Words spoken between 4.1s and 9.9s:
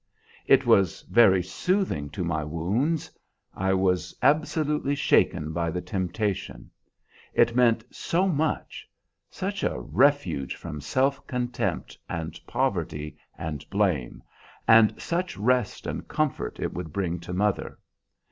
absolutely shaken by the temptation. It meant so much; such a